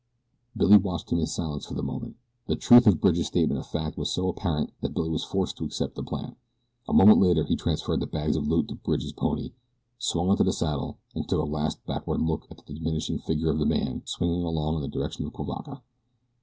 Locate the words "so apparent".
4.11-4.71